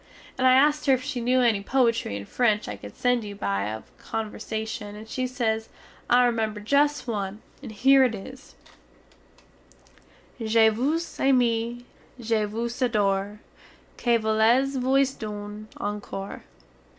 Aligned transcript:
And 0.35 0.47
I 0.47 0.53
askt 0.53 0.87
her 0.87 0.93
if 0.95 1.03
she 1.03 1.21
new 1.21 1.41
enny 1.41 1.61
poitry 1.61 2.15
in 2.15 2.25
french 2.25 2.67
I 2.67 2.75
cood 2.75 2.95
send 2.95 3.23
you 3.23 3.35
by 3.35 3.65
way 3.65 3.71
of 3.73 3.95
conversashun, 3.99 4.95
and 4.95 5.07
she 5.07 5.27
sez, 5.27 5.69
I 6.09 6.25
remember 6.25 6.59
just 6.59 7.07
one, 7.07 7.43
and 7.61 7.71
here 7.71 8.03
it 8.03 8.15
is, 8.15 8.55
_"Je 10.39 10.69
vous 10.69 11.19
aime, 11.19 11.85
je 12.19 12.45
vous 12.45 12.81
adore, 12.81 13.41
Que 13.95 14.17
voulez 14.17 14.75
vous 14.77 15.05
done 15.13 15.67
encore?" 15.77 16.45